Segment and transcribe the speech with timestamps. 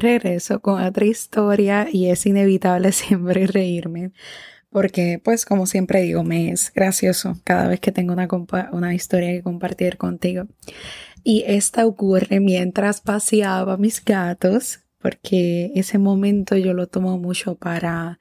[0.00, 4.12] Regreso con otra historia y es inevitable siempre reírme
[4.72, 8.26] porque pues como siempre digo, me es gracioso cada vez que tengo una,
[8.72, 10.48] una historia que compartir contigo.
[11.22, 18.18] Y esta ocurre mientras paseaba mis gatos, porque ese momento yo lo tomo mucho para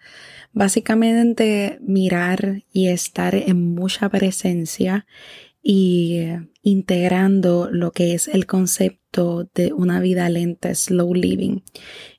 [0.52, 5.08] básicamente mirar y estar en mucha presencia
[5.64, 6.26] y
[6.64, 11.62] integrando lo que es el concepto de una vida lenta, slow living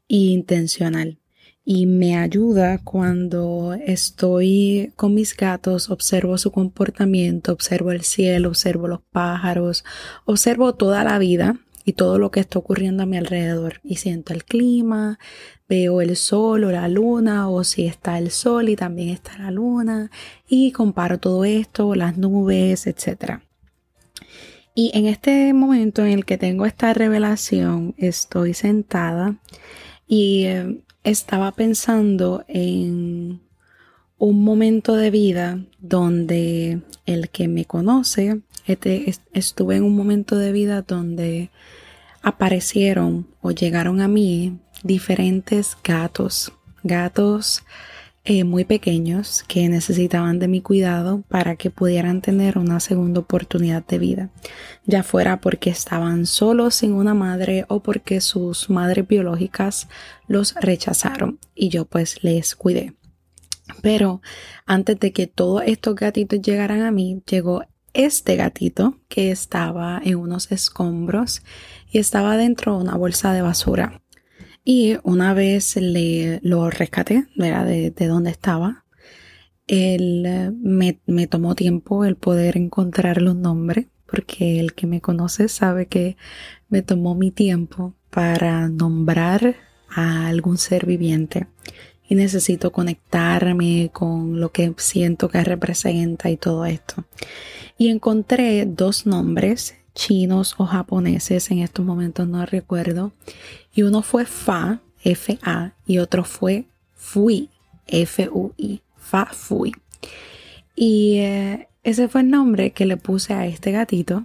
[0.09, 1.19] e intencional.
[1.65, 8.89] Y me ayuda cuando estoy con mis gatos, observo su comportamiento, observo el cielo, observo
[8.89, 9.85] los pájaros,
[10.25, 14.33] observo toda la vida y todo lo que está ocurriendo a mi alrededor y siento
[14.33, 15.19] el clima,
[15.69, 19.51] veo el sol o la luna o si está el sol y también está la
[19.51, 20.11] luna
[20.49, 23.41] y comparo todo esto, las nubes, etc.
[24.75, 29.37] Y en este momento en el que tengo esta revelación, estoy sentada
[30.07, 33.41] y eh, estaba pensando en
[34.19, 40.53] un momento de vida donde el que me conoce, este, estuve en un momento de
[40.53, 41.51] vida donde
[42.23, 47.63] aparecieron o llegaron a mí diferentes gatos, gatos
[48.25, 53.85] eh, muy pequeños que necesitaban de mi cuidado para que pudieran tener una segunda oportunidad
[53.85, 54.31] de vida,
[54.85, 59.89] ya fuera porque estaban solos sin una madre o porque sus madres biológicas
[60.29, 62.95] los rechazaron y yo pues les cuidé.
[63.81, 64.21] Pero
[64.67, 67.65] antes de que todos estos gatitos llegaran a mí, llegó
[67.95, 71.43] este gatito que estaba en unos escombros
[71.91, 74.02] y estaba dentro de una bolsa de basura.
[74.65, 78.85] Y una vez le, lo rescaté, de, de donde estaba,
[79.67, 85.01] él eh, me, me, tomó tiempo el poder encontrarle un nombre, porque el que me
[85.01, 86.17] conoce sabe que
[86.69, 89.57] me tomó mi tiempo para nombrar
[89.89, 91.47] a algún ser viviente.
[92.09, 97.05] Y necesito conectarme con lo que siento que representa y todo esto.
[97.79, 103.13] Y encontré dos nombres chinos o japoneses, en estos momentos no recuerdo,
[103.75, 107.51] y uno fue Fa, F-A, y otro fue Fui,
[107.87, 109.73] F-U-I, Fa Fui.
[110.75, 114.25] Y eh, ese fue el nombre que le puse a este gatito,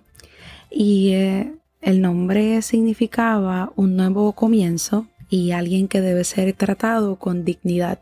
[0.69, 7.45] y eh, el nombre significaba un nuevo comienzo y alguien que debe ser tratado con
[7.45, 7.99] dignidad.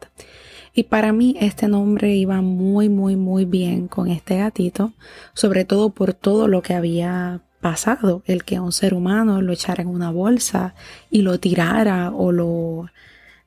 [0.74, 4.94] Y para mí este nombre iba muy, muy, muy bien con este gatito,
[5.34, 9.82] sobre todo por todo lo que había pasado, el que un ser humano lo echara
[9.82, 10.76] en una bolsa
[11.10, 12.88] y lo tirara o lo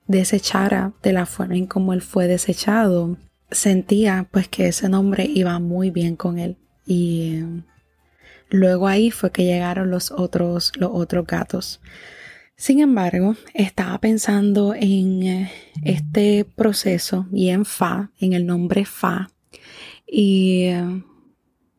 [0.07, 3.17] desechara de la forma en como él fue desechado,
[3.51, 7.43] sentía pues que ese nombre iba muy bien con él y
[8.51, 11.81] luego ahí fue que llegaron los otros los otros gatos.
[12.57, 15.53] Sin embargo, estaba pensando en eh,
[15.85, 19.31] este proceso y en Fa, en el nombre Fa
[20.05, 21.03] y eh,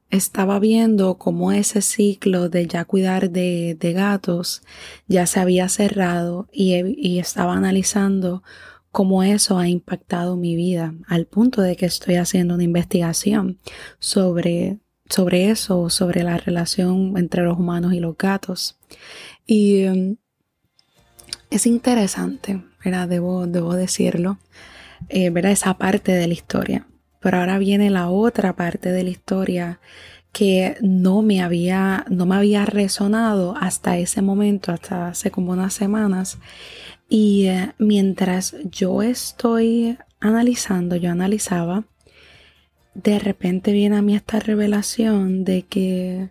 [0.09, 4.63] estaba viendo cómo ese ciclo de ya cuidar de, gatos
[5.07, 8.43] ya se había cerrado y, estaba analizando
[8.91, 13.59] cómo eso ha impactado mi vida al punto de que estoy haciendo una investigación
[13.99, 18.79] sobre, sobre eso, sobre la relación entre los humanos y los gatos.
[19.45, 20.15] Y um,
[21.51, 23.07] es interesante, ¿verdad?
[23.07, 24.39] Debo, debo decirlo,
[25.07, 25.31] eh.
[25.43, 26.88] Esa parte de la historia.
[27.19, 29.80] Pero ahora viene la otra parte de la historia
[30.31, 35.74] que no me había, no me había resonado hasta ese momento, hasta hace como unas
[35.74, 36.38] semanas.
[37.09, 41.85] Y eh, mientras yo estoy analizando, yo analizaba,
[42.94, 46.30] de repente viene a mí esta revelación de que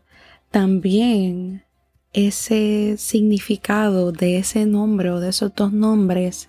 [0.50, 1.64] también
[2.12, 6.48] ese significado de ese nombre o de esos dos nombres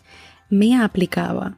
[0.50, 1.58] me aplicaba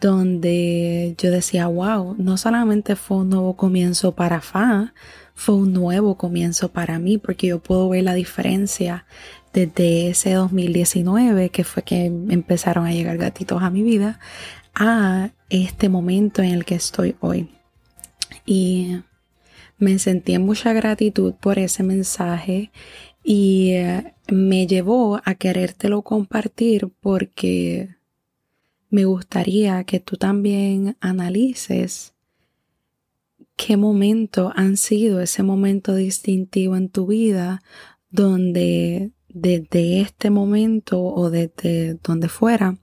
[0.00, 4.92] donde yo decía, wow, no solamente fue un nuevo comienzo para Fa,
[5.34, 9.06] fue un nuevo comienzo para mí, porque yo puedo ver la diferencia
[9.52, 14.18] desde ese 2019, que fue que empezaron a llegar gatitos a mi vida,
[14.74, 17.48] a este momento en el que estoy hoy.
[18.44, 19.00] Y
[19.78, 22.70] me sentí en mucha gratitud por ese mensaje
[23.22, 27.96] y eh, me llevó a querértelo compartir porque
[28.94, 32.14] me gustaría que tú también analices
[33.56, 37.60] qué momento han sido ese momento distintivo en tu vida
[38.10, 42.78] donde desde este momento o desde donde fuera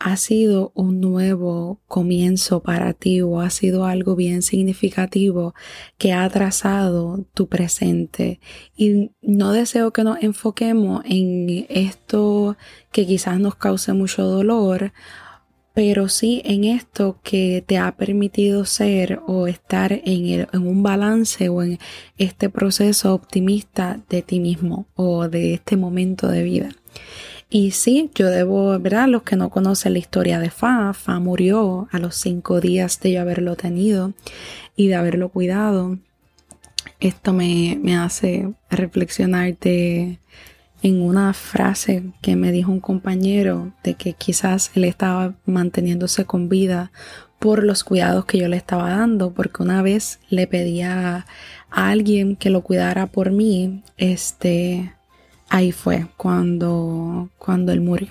[0.00, 5.54] ha sido un nuevo comienzo para ti o ha sido algo bien significativo
[5.96, 8.40] que ha trazado tu presente.
[8.76, 12.56] Y no deseo que nos enfoquemos en esto
[12.92, 14.92] que quizás nos cause mucho dolor,
[15.76, 21.50] pero sí en esto que te ha permitido ser o estar en, en, un balance
[21.50, 21.78] o en
[22.16, 26.70] este proceso optimista de ti mismo o de este momento de vida.
[27.50, 29.06] Y sí, yo debo, ¿verdad?
[29.08, 33.12] Los que no conocen la historia de Fa, Fa murió a los cinco días de
[33.12, 34.14] yo haberlo tenido
[34.76, 35.98] y de haberlo cuidado.
[37.00, 40.20] Esto me, me hace reflexionar de,
[40.86, 46.48] en una frase que me dijo un compañero de que quizás él estaba manteniéndose con
[46.48, 46.92] vida
[47.40, 51.26] por los cuidados que yo le estaba dando, porque una vez le pedía
[51.72, 54.94] a alguien que lo cuidara por mí, este,
[55.48, 58.10] ahí fue cuando, cuando él murió.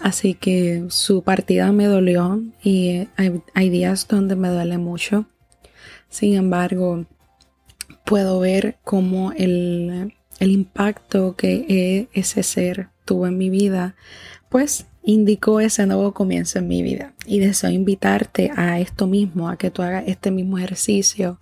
[0.00, 3.08] Así que su partida me dolió y
[3.52, 5.26] hay, días donde me duele mucho.
[6.08, 7.04] Sin embargo,
[8.06, 13.94] puedo ver cómo el, el impacto que ese ser tuvo en mi vida,
[14.48, 17.12] pues indicó ese nuevo comienzo en mi vida.
[17.26, 21.38] Y deseo invitarte a esto mismo, a que tú hagas este mismo ejercicio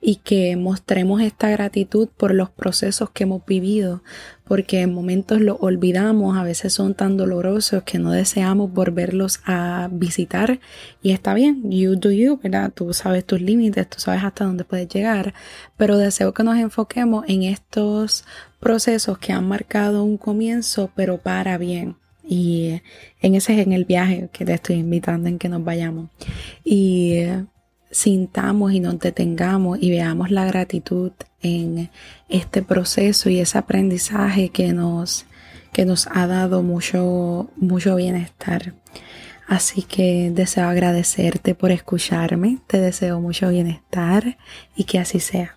[0.00, 4.02] y que mostremos esta gratitud por los procesos que hemos vivido,
[4.44, 9.88] porque en momentos lo olvidamos, a veces son tan dolorosos que no deseamos volverlos a
[9.92, 10.60] visitar.
[11.00, 12.72] Y está bien, you do you, ¿verdad?
[12.72, 15.34] Tú sabes tus límites, tú sabes hasta dónde puedes llegar,
[15.76, 18.24] pero deseo que nos enfoquemos en estos
[18.60, 21.96] procesos que han marcado un comienzo, pero para bien
[22.26, 22.80] y
[23.20, 26.08] en ese es en el viaje que te estoy invitando en que nos vayamos.
[26.64, 27.22] Y
[27.90, 31.12] sintamos y nos detengamos y veamos la gratitud
[31.42, 31.90] en
[32.28, 35.26] este proceso y ese aprendizaje que nos,
[35.72, 38.74] que nos ha dado mucho, mucho bienestar.
[39.46, 44.38] Así que deseo agradecerte por escucharme, te deseo mucho bienestar
[44.74, 45.56] y que así sea.